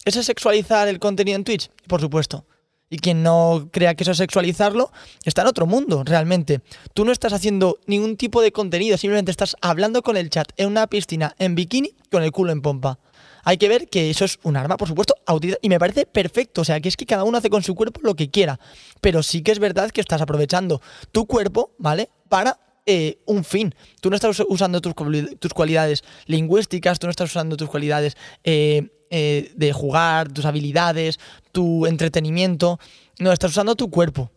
[0.04, 1.70] ¿Eso es sexualizar el contenido en Twitch?
[1.86, 2.44] Por supuesto.
[2.90, 4.92] Y quien no crea que eso es sexualizarlo,
[5.24, 6.60] está en otro mundo, realmente.
[6.92, 10.68] Tú no estás haciendo ningún tipo de contenido, simplemente estás hablando con el chat en
[10.68, 12.98] una piscina en bikini con el culo en pompa.
[13.44, 15.14] Hay que ver que eso es un arma, por supuesto,
[15.62, 16.60] y me parece perfecto.
[16.60, 18.60] O sea, que es que cada uno hace con su cuerpo lo que quiera.
[19.00, 20.80] Pero sí que es verdad que estás aprovechando
[21.12, 22.10] tu cuerpo, ¿vale?
[22.28, 23.74] Para eh, un fin.
[24.00, 24.94] Tú no estás usando tus,
[25.38, 31.20] tus, cualidades lingüísticas, tú no estás usando tus cualidades eh, eh, de jugar, tus habilidades,
[31.52, 32.80] tu entretenimiento.
[33.20, 34.30] No, estás usando tu cuerpo.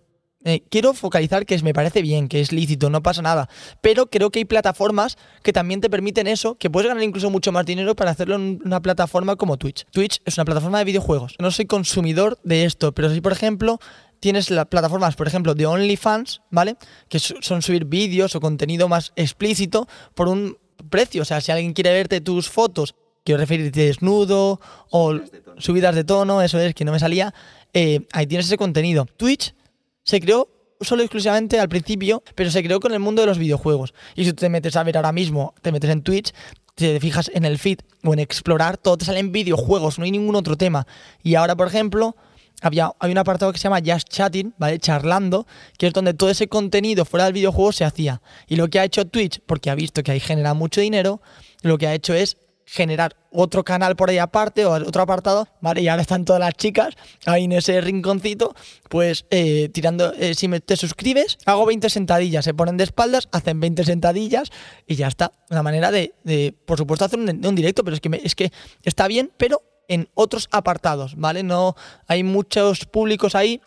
[0.69, 3.49] Quiero focalizar que me parece bien, que es lícito, no pasa nada.
[3.81, 7.51] Pero creo que hay plataformas que también te permiten eso, que puedes ganar incluso mucho
[7.51, 9.88] más dinero para hacerlo en una plataforma como Twitch.
[9.89, 11.34] Twitch es una plataforma de videojuegos.
[11.39, 13.79] No soy consumidor de esto, pero si por ejemplo
[14.19, 16.78] tienes las plataformas, por ejemplo, de OnlyFans, ¿vale?
[17.10, 20.58] Que son subir vídeos o contenido más explícito por un
[20.89, 21.21] precio.
[21.21, 25.19] O sea, si alguien quiere verte tus fotos quiero referirte desnudo o
[25.58, 27.34] subidas de tono, eso es, que no me salía,
[27.73, 29.06] eh, ahí tienes ese contenido.
[29.17, 29.54] Twitch
[30.04, 30.47] se creó
[30.80, 33.93] solo exclusivamente al principio, pero se creó con el mundo de los videojuegos.
[34.15, 36.34] Y si te metes a ver ahora mismo, te metes en Twitch,
[36.75, 40.36] te fijas en el feed o en explorar, todo te salen videojuegos, no hay ningún
[40.36, 40.86] otro tema.
[41.23, 42.15] Y ahora, por ejemplo,
[42.61, 44.79] había, hay un apartado que se llama Just Chatting, ¿vale?
[44.79, 45.45] Charlando,
[45.77, 48.21] que es donde todo ese contenido fuera del videojuego se hacía.
[48.47, 51.21] Y lo que ha hecho Twitch, porque ha visto que ahí genera mucho dinero,
[51.61, 55.81] lo que ha hecho es generar otro canal por ahí aparte o otro apartado, ¿vale?
[55.81, 58.55] Y ahora están todas las chicas ahí en ese rinconcito,
[58.89, 63.59] pues eh, tirando, eh, si te suscribes, hago 20 sentadillas, se ponen de espaldas, hacen
[63.59, 64.49] 20 sentadillas
[64.87, 65.31] y ya está.
[65.49, 66.13] Una manera de,
[66.65, 68.51] por supuesto, hacer un, directo, pero es que, es que
[68.83, 71.43] está bien, pero en otros apartados, ¿vale?
[71.43, 71.75] No
[72.07, 73.61] hay muchos públicos ahí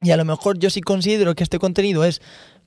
[0.00, 2.20] y a lo mejor yo sí considero que este contenido es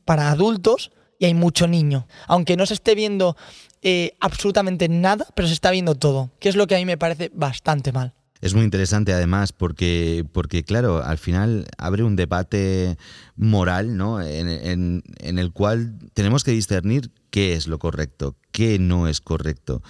[0.05, 2.07] para adultos y hay mucho niño.
[2.27, 3.35] Aunque no se esté viendo
[3.81, 6.97] eh, absolutamente nada, pero se está viendo todo, que es lo que a mí me
[6.97, 8.13] parece bastante mal.
[8.39, 12.97] Es muy interesante además porque, porque claro, al final abre un debate
[13.35, 14.21] moral ¿no?
[14.21, 19.81] En, en, el cual tenemos que discernir qué es lo correcto, qué no es correcto.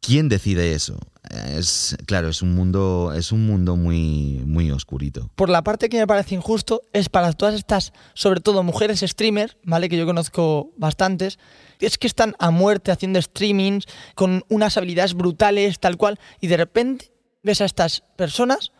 [0.00, 0.98] ¿Quién decide eso?
[1.30, 5.30] Es claro, es un mundo, es un mundo muy, muy oscurito.
[5.34, 9.56] Por la parte que me parece injusto es para todas estas, sobre todo mujeres streamers,
[9.64, 9.88] ¿vale?
[9.88, 11.38] Que yo conozco bastantes,
[11.80, 13.84] es que están a muerte haciendo streamings
[14.14, 18.72] con unas habilidades brutales, tal cual, y de repente ves a estas personas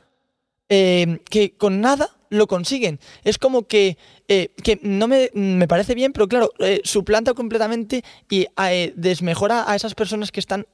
[0.71, 3.01] eh, que con nada lo consiguen.
[3.25, 3.97] Es como que,
[4.29, 8.47] eh, que no me, parece bien, pero claro, eh, suplanta completamente y
[8.95, 10.67] desmejora a esas personas que están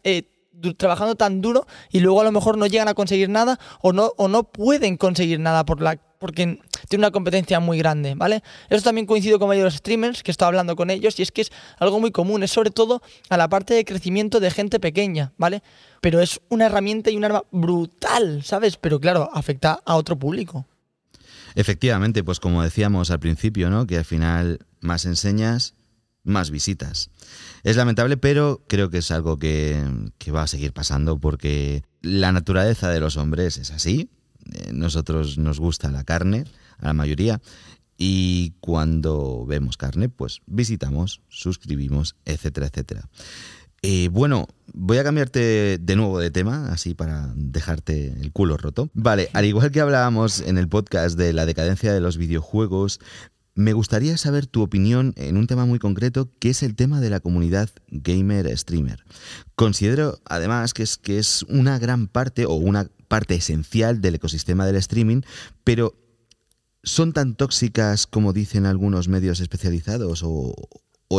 [0.77, 4.13] trabajando tan duro y luego a lo mejor no llegan a conseguir nada o no,
[4.17, 8.43] o no pueden conseguir nada por la, porque tiene una competencia muy grande, ¿vale?
[8.71, 11.43] Eso también coincido con varios streamers que he estado hablando con ellos y es que
[11.43, 15.33] es algo muy común, es sobre todo a la parte de crecimiento de gente pequeña,
[15.37, 15.63] ¿vale?
[16.01, 18.77] Pero es una herramienta y un arma brutal, ¿sabes?
[18.77, 20.67] Pero claro, afecta a otro público.
[21.55, 23.87] Efectivamente, pues como decíamos al principio, ¿no?
[23.87, 25.75] Que al final más enseñas,
[26.25, 27.11] más visitas.
[27.63, 29.83] Es lamentable, pero creo que es algo que,
[30.35, 34.11] va a seguir pasando porque la naturaleza de los hombres es así.
[34.53, 36.45] Eh, nosotros nos gusta la carne,
[36.79, 37.41] a la mayoría,
[37.97, 43.09] y cuando vemos carne, pues visitamos, suscribimos, etcétera, etcétera.
[43.87, 48.89] Eh, bueno, voy a cambiarte de nuevo de tema, así para dejarte el culo roto.
[48.95, 52.99] Vale, al igual que hablábamos en el podcast de la decadencia de los videojuegos,
[53.55, 57.11] me gustaría saber tu opinión en un tema muy concreto, que es el tema de
[57.11, 59.05] la comunidad gamer-streamer.
[59.55, 64.67] Considero además que es, que es una gran parte o una parte esencial del ecosistema
[64.67, 65.23] del streaming,
[65.63, 65.95] pero
[66.83, 70.55] ¿son tan tóxicas como dicen algunos medios especializados o,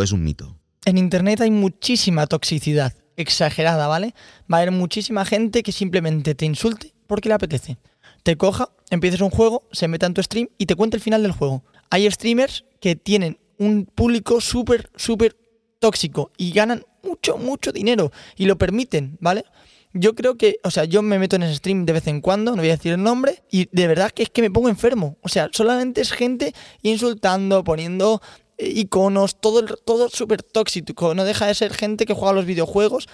[0.04, 0.58] es un mito?
[0.84, 4.14] En Internet hay muchísima toxicidad, exagerada, ¿vale?
[4.52, 7.78] Va a haber muchísima gente que simplemente te insulte porque le apetece.
[8.24, 11.22] Te coja, empieces un juego, se meta en tu stream y te cuenta el final
[11.22, 15.38] del juego hay streamers que tienen un público súper, súper
[15.80, 19.46] tóxico y ganan mucho, mucho dinero y lo permiten, ¿vale?
[19.94, 22.52] Yo creo que, o sea, yo me meto en ese stream de vez en cuando,
[22.52, 25.16] no voy a decir el nombre, y de verdad que es que me pongo enfermo.
[25.22, 28.22] O sea, solamente es gente insultando, poniendo
[28.58, 31.16] eh, iconos, todo, todo súper tóxico.
[31.16, 33.08] No deja de ser gente que juega los videojuegos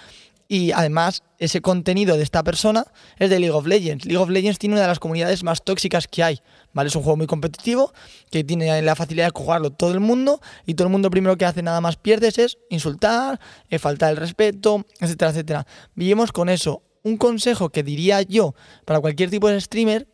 [0.52, 2.84] y además, ese contenido de esta persona
[3.18, 4.04] es de League of Legends.
[4.04, 6.40] League of Legends tiene una de las comunidades más tóxicas que hay.
[6.74, 6.88] ¿vale?
[6.88, 7.94] Es un juego muy competitivo
[8.30, 11.46] que tiene la facilidad de jugarlo todo el mundo y todo el mundo primero que
[11.46, 15.66] hace nada más pierdes es insultar, eh, faltar el respeto, etcétera, etcétera.
[15.94, 16.82] Vivimos con eso.
[17.02, 20.06] Un consejo que diría yo para cualquier tipo de streamer,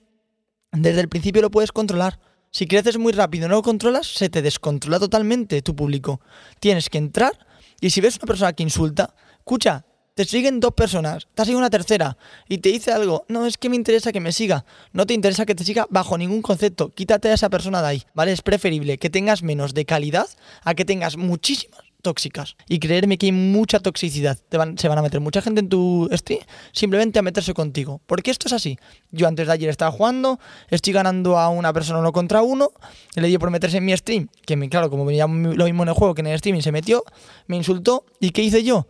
[0.70, 2.20] desde el principio lo puedes controlar.
[2.52, 6.20] Si creces muy rápido y no lo controlas, se te descontrola totalmente tu público.
[6.60, 7.32] Tienes que entrar
[7.80, 9.84] y si ves una persona que insulta, escucha,
[10.18, 13.56] te siguen dos personas, te ha seguido una tercera y te dice algo, no, es
[13.56, 16.92] que me interesa que me siga, no te interesa que te siga bajo ningún concepto,
[16.92, 18.32] quítate a esa persona de ahí, ¿vale?
[18.32, 20.26] Es preferible que tengas menos de calidad
[20.64, 22.56] a que tengas muchísimas tóxicas.
[22.68, 24.38] Y creerme que hay mucha toxicidad.
[24.76, 26.40] Se van a meter mucha gente en tu stream
[26.72, 28.00] simplemente a meterse contigo.
[28.06, 28.78] Porque esto es así.
[29.12, 32.70] Yo antes de ayer estaba jugando, estoy ganando a una persona uno contra uno,
[33.14, 35.94] le di por meterse en mi stream, que claro, como venía lo mismo en el
[35.94, 37.04] juego que en el streaming, se metió,
[37.46, 38.04] me insultó.
[38.20, 38.86] ¿Y qué hice yo?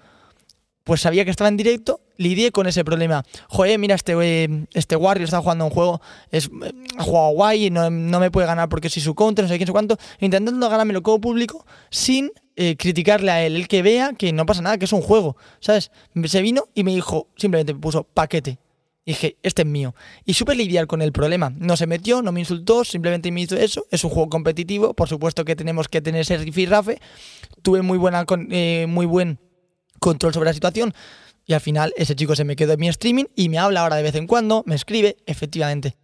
[0.88, 3.22] Pues sabía que estaba en directo, lidié con ese problema.
[3.50, 7.70] Joder, mira, este, eh, este está jugando un juego, es, eh, ha jugado guay y
[7.70, 10.66] no, me puede ganar porque soy su counter, no sé quién, no sé cuánto, intentando
[10.66, 14.78] ganármelo como público sin eh, criticarle a él, el que vea que no pasa nada,
[14.78, 15.90] que es un juego, ¿sabes?
[16.24, 18.58] Se vino y me dijo, simplemente me puso paquete.
[19.04, 19.94] dije, este es mío.
[20.24, 21.50] Y supe lidiar con el problema.
[21.50, 23.84] No se metió, no me insultó, simplemente me hizo eso.
[23.90, 26.98] Es un juego competitivo, por supuesto que tenemos que tener ese rifirrafe.
[27.60, 28.24] Tuve muy buena,
[28.86, 29.38] muy buen
[29.98, 30.94] control sobre la situación.
[31.46, 33.96] Y al final ese chico se me quedó en mi streaming y me habla ahora
[33.96, 35.96] de vez en cuando, me escribe, efectivamente.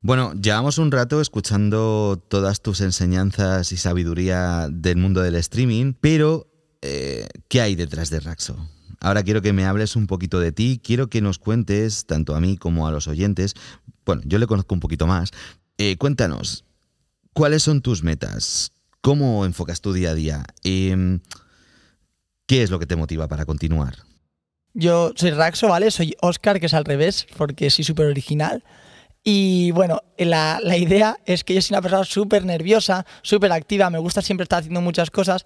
[0.00, 6.46] Bueno, llevamos un rato escuchando todas tus enseñanzas y sabiduría del mundo del streaming, pero
[6.80, 8.56] eh, ¿qué hay detrás de Raxo?
[9.00, 12.40] Ahora quiero que me hables un poquito de ti, quiero que nos cuentes, tanto a
[12.40, 13.54] mí como a los oyentes,
[14.04, 15.30] bueno, yo le conozco un poquito más,
[15.76, 16.64] eh, cuéntanos,
[17.32, 18.72] ¿cuáles son tus metas?
[19.00, 20.44] ¿Cómo enfocas tu día a día?
[20.64, 21.18] Eh,
[22.46, 23.96] ¿Qué es lo que te motiva para continuar?
[24.72, 25.90] Yo soy Raxo, ¿vale?
[25.90, 28.62] Soy Oscar, que es al revés, porque soy súper original.
[29.24, 33.98] Y bueno, la, idea es que yo soy una persona súper nerviosa, súper activa, me
[33.98, 35.44] gusta siempre estar haciendo muchas cosas.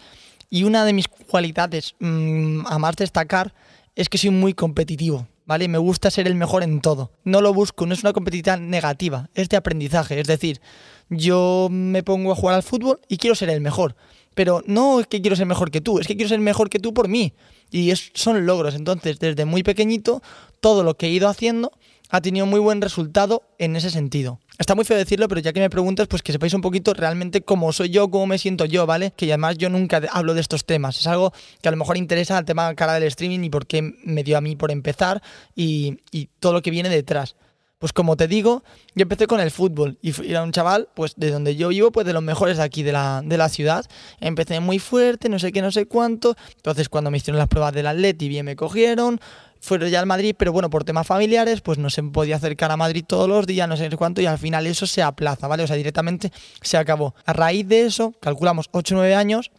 [0.50, 3.54] Y una de mis cualidades mm, a más destacar
[3.94, 5.68] es que soy muy competitivo, ¿vale?
[5.68, 7.12] Me gusta ser el mejor en todo.
[7.24, 10.20] No lo busco, no es una competitividad negativa, es de aprendizaje.
[10.20, 10.60] Es decir,
[11.08, 13.96] yo me pongo a jugar al fútbol y quiero ser el mejor
[14.34, 16.78] pero no es que quiero ser mejor que tú, es que quiero ser mejor que
[16.78, 17.32] tú por mí.
[17.70, 18.74] Y es, son logros.
[18.74, 20.22] Entonces, desde muy pequeñito,
[20.60, 21.72] todo lo que he ido haciendo
[22.10, 24.40] ha tenido muy buen resultado en ese sentido.
[24.58, 27.40] Está muy feo decirlo, pero ya que me preguntas, pues que sepáis un poquito realmente
[27.40, 29.12] cómo soy yo, cómo me siento yo, ¿vale?
[29.16, 30.98] Que además yo nunca hablo de estos temas.
[30.98, 33.94] Es algo que a lo mejor interesa al tema cara del streaming y por qué
[34.04, 35.22] me dio a mí por empezar
[35.54, 37.36] y, y todo lo que viene detrás.
[37.80, 38.62] Pues como te digo,
[38.94, 42.06] yo empecé con el fútbol y era un chaval, pues de donde yo vivo, pues
[42.06, 43.86] de los mejores aquí de la, de la ciudad.
[44.20, 46.36] Empecé muy fuerte, no sé qué, no sé cuánto.
[46.56, 49.18] Entonces cuando me hicieron las pruebas del Atleti, bien me cogieron.
[49.62, 52.76] Fueron ya al Madrid, pero bueno, por temas familiares, pues no se podía acercar a
[52.76, 55.62] Madrid todos los días, no sé cuánto, y al final eso se aplaza, ¿vale?
[55.62, 57.14] O sea, directamente se acabó.
[57.24, 59.52] A raíz de eso, calculamos 8 o 9 años,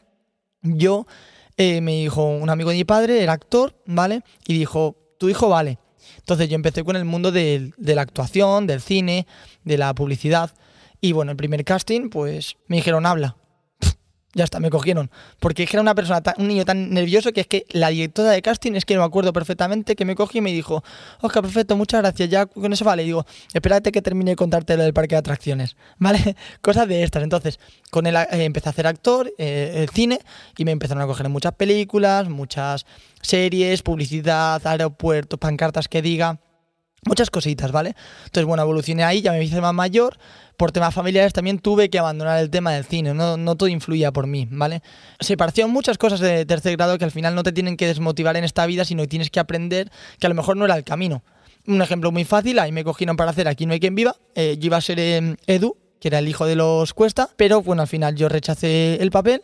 [0.61, 1.07] yo
[1.57, 4.21] eh, me dijo un amigo de mi padre, era actor, ¿vale?
[4.45, 5.79] Y dijo, tu hijo vale
[6.17, 9.27] entonces yo empecé con el mundo de, la actuación, del cine,
[9.63, 10.51] de la publicidad.
[10.99, 13.35] Y bueno, el primer casting, pues me dijeron habla.
[14.33, 15.11] Ya está, me cogieron.
[15.39, 18.73] Porque era una persona, un niño tan nervioso que es que la directora de casting
[18.73, 20.83] es que no me acuerdo perfectamente que me cogió y me dijo,
[21.21, 23.03] Oscar, perfecto, muchas gracias, ya con eso vale.
[23.03, 26.35] Y digo, espérate que termine de contarte lo del parque de atracciones, ¿vale?
[26.61, 27.23] Cosas de estas.
[27.23, 30.19] Entonces, con él eh, empecé a hacer actor, eh, el cine,
[30.57, 32.85] y me empezaron a coger en muchas películas, muchas
[33.21, 36.39] series, publicidad, aeropuertos, pancartas que diga
[37.05, 37.95] muchas cositas, ¿vale?
[38.25, 40.17] Entonces, bueno, evolucioné ahí, ya me hice más mayor.
[40.57, 44.27] Por temas familiares también tuve que abandonar el tema del cine, no, todo influía por
[44.27, 44.83] mí, ¿vale?
[45.19, 48.37] Se parecieron muchas cosas de tercer grado que al final no te tienen que desmotivar
[48.37, 50.83] en esta vida, sino que tienes que aprender que a lo mejor no era el
[50.83, 51.23] camino.
[51.65, 54.57] Un ejemplo muy fácil, ahí me cogieron para hacer Aquí no hay quien viva, eh,
[54.59, 57.81] yo iba a ser eh, Edu, que era el hijo de los Cuesta, pero bueno,
[57.81, 59.43] al final yo rechacé el papel.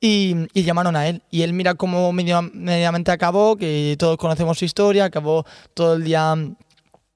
[0.00, 1.22] Y, llamaron a él.
[1.30, 6.34] Y él mira cómo mediamente acabó, que todos conocemos su historia, acabó todo el día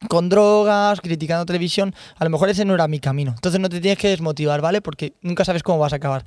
[0.07, 3.33] con drogas, criticando televisión, a lo mejor ese no era mi camino.
[3.35, 4.81] Entonces no te tienes que desmotivar, ¿vale?
[4.81, 6.25] Porque nunca sabes cómo vas a acabar.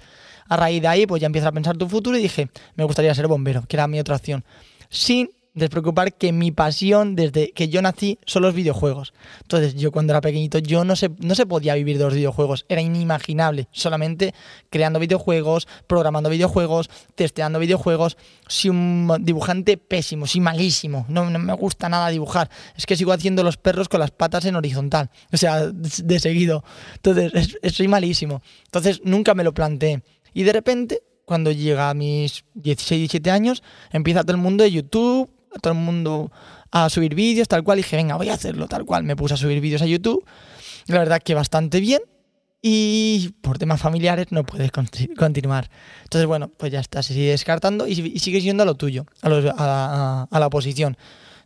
[0.50, 3.16] A raíz de ahí, pues ya empiezas a pensar tu futuro y dije, me gustaría
[3.16, 4.44] ser bombero, que era mi otra opción.
[4.90, 9.14] Sin despreocupar que mi pasión desde que yo nací son los videojuegos.
[9.42, 12.66] Entonces, yo cuando era pequeñito, yo no se, no se podía vivir de los videojuegos.
[12.70, 13.68] Era inimaginable.
[13.72, 14.34] Solamente
[14.70, 18.18] creando videojuegos, programando videojuegos, testeando videojuegos.
[18.48, 21.06] Soy un dibujante pésimo, soy malísimo.
[21.10, 22.50] No, me gusta nada dibujar.
[22.78, 25.10] Es que sigo haciendo los perros con las patas en horizontal.
[25.34, 26.64] O sea, de, seguido.
[26.96, 28.42] Entonces, soy malísimo.
[28.66, 30.02] Entonces, nunca me lo planteé.
[30.34, 34.72] Y de repente, cuando llega a mis 16, 17 años, empieza todo el mundo de
[34.72, 35.30] YouTube,
[35.62, 36.32] todo el mundo
[36.72, 37.80] a subir vídeos, tal cual.
[37.80, 39.04] Y dije, venga, voy a hacerlo tal cual.
[39.04, 40.24] Me puse a subir vídeos a YouTube.
[40.88, 42.02] La verdad que bastante bien.
[42.64, 45.70] Y por temas familiares no puedes continuar.
[46.04, 50.40] Entonces, bueno, pues ya está, se sigue descartando y, sigue siendo lo tuyo, a, a,
[50.40, 50.96] la oposición.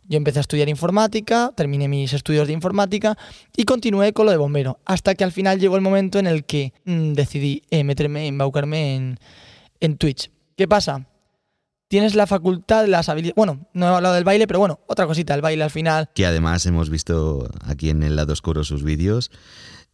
[0.08, 3.16] Yo empecé a estudiar informática, terminé mis estudios de informática
[3.56, 4.78] y continué con lo de bombero.
[4.84, 8.94] Hasta que al final llegó el momento en el que mm, decidí eh, meterme, embaucarme
[8.94, 9.18] en,
[9.80, 10.30] en Twitch.
[10.54, 11.06] ¿Qué pasa?
[11.88, 13.36] Tienes la facultad, las habilidades.
[13.36, 16.10] Bueno, no he hablado del baile, pero bueno, otra cosita, el baile al final.
[16.14, 19.30] Que además hemos visto aquí en el lado oscuro sus vídeos.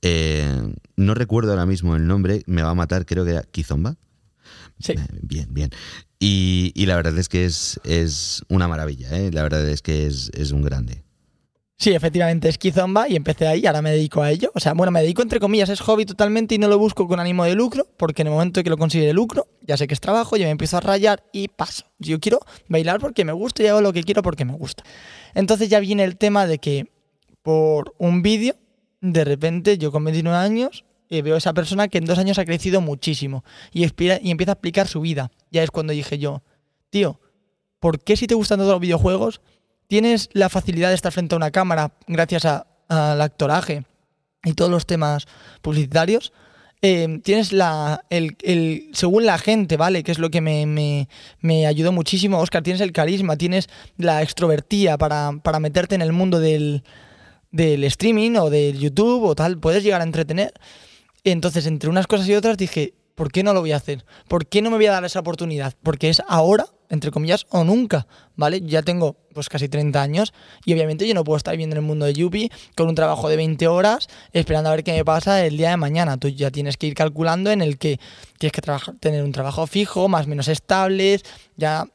[0.02, 3.96] Eh, no recuerdo ahora mismo el nombre, me va a matar, creo que era Kizomba.
[4.81, 4.92] Sí.
[4.92, 5.70] Eh, bien, bien.
[6.18, 9.31] Y, la verdad es que es, es una maravilla, ¿eh?
[9.33, 11.02] la verdad es que es, es un grande.
[11.83, 14.53] Sí, efectivamente, es Kizomba y empecé ahí ahora me dedico a ello.
[14.55, 17.18] O sea, bueno, me dedico entre comillas, es hobby totalmente y no lo busco con
[17.18, 19.99] ánimo de lucro, porque en el momento que lo considere lucro, ya sé que es
[20.01, 21.87] trabajo, ya me empiezo a rayar y paso.
[21.99, 24.85] Yo quiero bailar porque me gusta y hago lo que quiero porque me gusta.
[25.35, 26.87] Entonces ya viene el tema de que
[27.42, 28.55] por un vídeo,
[29.01, 32.38] de repente yo con 29 años eh, veo a esa persona que en dos años
[32.38, 33.42] ha crecido muchísimo
[33.73, 35.33] y, y empieza a explicar su vida.
[35.51, 36.45] Ya es cuando dije yo,
[36.90, 37.18] tío,
[37.81, 39.40] ¿por qué si te gustan todos los videojuegos?
[39.92, 43.85] Tienes la facilidad de estar frente a una cámara gracias al actoraje
[44.42, 45.26] y todos los temas
[45.61, 46.33] publicitarios.
[46.81, 48.02] Eh, tienes la,
[48.94, 50.02] según la gente, ¿vale?
[50.02, 55.31] Que es lo que me, ayudó muchísimo, Oscar, tienes el carisma, tienes la extrovertía para,
[55.61, 56.83] meterte en el mundo del,
[57.52, 60.55] streaming o del YouTube o tal, puedes llegar a entretener.
[61.22, 64.05] Entonces, entre unas cosas y otras dije, ¿por qué no lo voy a hacer?
[64.29, 65.75] ¿Por qué no me voy a dar esa oportunidad?
[65.83, 68.61] Porque es ahora, entre comillas, o nunca, ¿vale?
[68.62, 70.33] Ya tengo pues casi 30 años
[70.64, 73.29] y obviamente yo no puedo estar viviendo en el mundo de Yupi con un trabajo
[73.29, 76.16] de 20 horas esperando a ver qué me pasa el día de mañana.
[76.18, 77.98] Tú ya tienes que ir calculando en el que
[78.38, 81.20] tienes que trabajar, tener un trabajo fijo, más o menos estable,
[81.57, 81.87] ya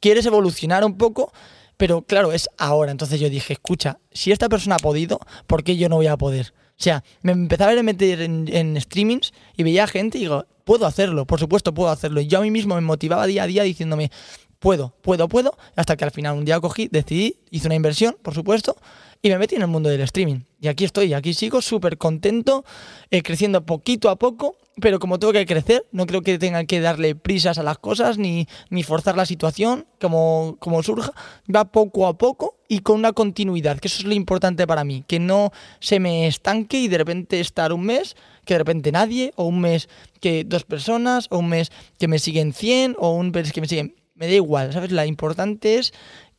[0.00, 1.32] quieres evolucionar un poco,
[1.76, 2.90] pero claro, es ahora.
[2.90, 6.16] Entonces yo dije, escucha, si esta persona ha podido, ¿por qué yo no voy a
[6.16, 6.52] poder?
[6.82, 11.28] O sea, me empezaba a meter en, streamings y veía gente y digo, puedo hacerlo,
[11.28, 12.20] por supuesto puedo hacerlo.
[12.20, 14.10] Y yo a mí mismo me motivaba día a día diciéndome,
[14.58, 18.34] puedo, puedo, puedo, hasta que al final un día cogí, decidí, hice una inversión, por
[18.34, 18.76] supuesto,
[19.22, 20.40] y me metí en el mundo del streaming.
[20.60, 22.64] Y aquí estoy, aquí sigo súper contento,
[23.12, 26.80] eh, creciendo poquito a poco, pero como tengo que crecer, no creo que tenga que
[26.80, 31.12] darle prisas a las cosas ni, ni forzar la situación como, como surja,
[31.54, 35.04] va poco a poco y con una continuidad, que eso es lo importante para mí,
[35.06, 39.32] que no se me estanque y de repente estar un mes, que de repente nadie,
[39.36, 39.88] o un mes
[40.20, 43.68] que dos personas, o un mes que me siguen 100, o un mes que me
[43.68, 44.92] siguen me da igual, ¿sabes?
[44.92, 45.92] La importante es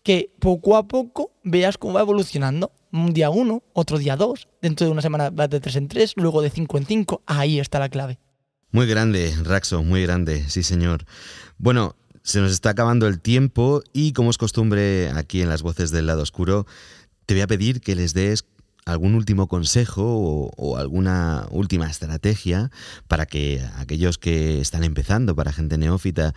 [0.04, 2.72] que poco a poco veas cómo va evolucionando.
[2.94, 6.14] Un día uno, otro día dos, dentro de una semana va de tres en tres,
[6.16, 7.24] luego de cinco en cinco.
[7.26, 8.20] Ahí está la clave.
[8.72, 11.06] Muy grande, Raxo, muy grande, sí señor.
[11.58, 15.90] Bueno, se nos está acabando el tiempo y como es costumbre aquí en las voces
[15.90, 16.68] del lado oscuro,
[17.26, 18.46] te voy a pedir que les des
[18.86, 22.70] algún último consejo o, o, alguna última estrategia
[23.08, 26.36] para que aquellos que están empezando, para gente neófita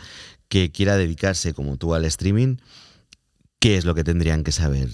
[0.48, 2.56] que quiera dedicarse como tú al streaming,
[3.66, 4.90] ¿qué es lo que tendrían que saber?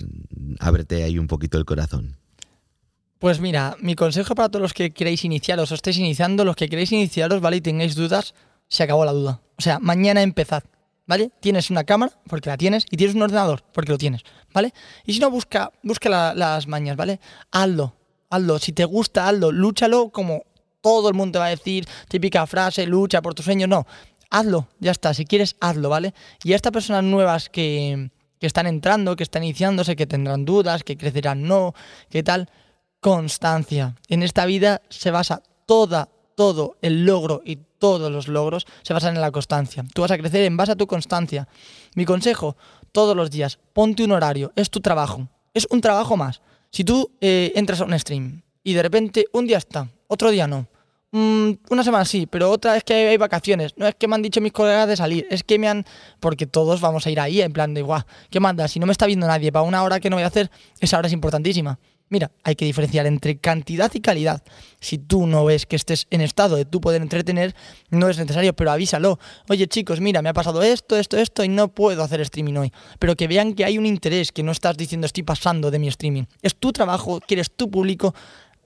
[0.58, 2.16] Ábrete ahí un poquito el corazón.
[3.18, 6.70] Pues mira, mi consejo para todos los que queréis iniciaros o estéis iniciando, los que
[6.70, 7.58] queréis iniciaros, ¿vale?
[7.58, 8.34] Y tengáis dudas,
[8.68, 9.42] se acabó la duda.
[9.58, 10.64] O sea, mañana empezad,
[11.06, 11.30] ¿vale?
[11.40, 14.22] Tienes una cámara, porque la tienes, y tienes un ordenador, porque lo tienes,
[14.54, 14.72] ¿vale?
[15.04, 17.20] Y si no, busca, busca las mañas, ¿vale?
[17.50, 17.94] Hazlo,
[18.30, 18.58] hazlo.
[18.58, 19.52] Si te gusta, hazlo.
[19.52, 20.44] Lúchalo como
[20.80, 23.68] todo el mundo te va a decir, típica frase, lucha por tus sueños.
[23.68, 23.86] No,
[24.30, 25.12] hazlo, ya está.
[25.12, 26.14] Si quieres, hazlo, ¿vale?
[26.42, 28.10] Y a estas personas nuevas que,
[28.42, 31.76] que están entrando, que están iniciándose, que tendrán dudas, que crecerán no,
[32.10, 32.50] ¿qué tal?
[32.98, 33.94] Constancia.
[34.08, 39.14] En esta vida se basa toda, todo el logro y todos los logros se basan
[39.14, 39.84] en la constancia.
[39.94, 41.46] Tú vas a crecer en base a tu constancia.
[41.94, 42.56] Mi consejo,
[42.90, 46.42] todos los días, ponte un horario, es tu trabajo, es un trabajo más.
[46.72, 50.48] Si tú eh, entras a un stream y de repente un día está, otro día
[50.48, 50.66] no,
[51.12, 53.72] mm, una semana sí, pero otra es que hay, vacaciones.
[53.76, 55.84] No es que me han dicho mis colegas de salir, es que me han.
[56.20, 58.66] Porque todos vamos a ir ahí en plan de, guau, ¿qué manda?
[58.68, 60.50] Si no me está viendo nadie para una hora que no voy a hacer,
[60.80, 61.78] esa hora es importantísima.
[62.12, 64.42] Mira, hay que diferenciar entre cantidad y calidad.
[64.80, 67.54] Si tú no ves que estés en estado de tú poder entretener,
[67.88, 69.18] no es necesario, pero avísalo.
[69.48, 72.72] Oye chicos, mira, me ha pasado esto, esto, esto y no puedo hacer streaming hoy.
[72.98, 75.88] Pero que vean que hay un interés, que no estás diciendo estoy pasando de mi
[75.88, 76.24] streaming.
[76.42, 78.14] Es tu trabajo, quieres tu público,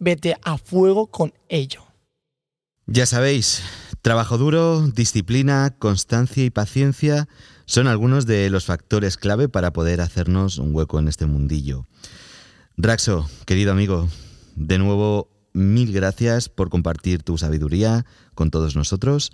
[0.00, 1.85] vete a fuego con ello.
[2.88, 3.62] Ya sabéis,
[4.00, 7.28] trabajo duro, disciplina, constancia y paciencia
[7.64, 11.84] son algunos de los factores clave para poder hacernos un hueco en este mundillo.
[12.76, 14.08] Raxo, querido amigo,
[14.54, 18.06] de nuevo mil gracias por compartir tu sabiduría
[18.36, 19.32] con todos nosotros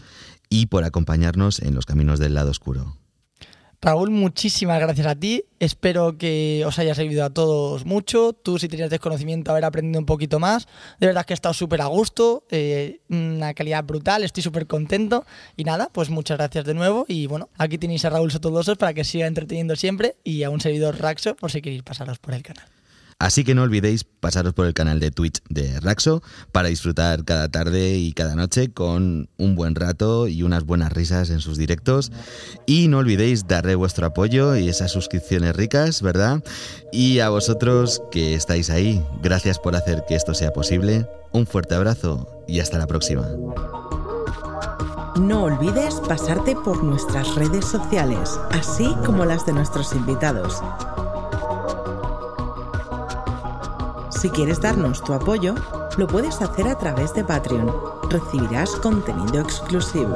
[0.48, 3.01] y por acompañarnos en los caminos del lado oscuro.
[3.84, 5.44] Raúl, muchísimas gracias a ti.
[5.58, 8.32] Espero que os haya servido a todos mucho.
[8.32, 10.68] Tú, si tenías desconocimiento, haber aprendido un poquito más.
[11.00, 15.26] De verdad que he estado súper a gusto, eh, una calidad brutal, estoy súper contento.
[15.56, 17.06] Y nada, pues muchas gracias de nuevo.
[17.08, 20.60] Y bueno, aquí tenéis a Raúl Sotodosos para que siga entreteniendo siempre y a un
[20.60, 22.81] servidor Raxo por si queréis pasaros por el canal.
[23.22, 27.48] Así que no olvidéis pasaros por el canal de Twitch de Raxo para disfrutar cada
[27.48, 32.10] tarde y cada noche con un buen rato y unas buenas risas en sus directos.
[32.66, 36.42] Y no olvidéis darle vuestro apoyo y esas suscripciones ricas, ¿verdad?
[36.90, 41.06] Y a vosotros que estáis ahí, gracias por hacer que esto sea posible.
[41.30, 43.28] Un fuerte abrazo y hasta la próxima.
[45.20, 50.60] No olvides pasarte por nuestras redes sociales, así como las de nuestros invitados.
[54.22, 55.56] Si quieres darnos tu apoyo,
[55.96, 57.74] lo puedes hacer a través de Patreon.
[58.08, 60.14] Recibirás contenido exclusivo.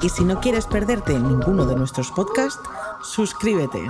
[0.00, 2.66] Y si no quieres perderte ninguno de nuestros podcasts,
[3.02, 3.86] suscríbete.